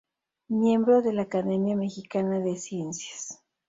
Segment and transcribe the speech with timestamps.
[0.47, 3.39] Miembro de la Academia Mexicana de Ciencias.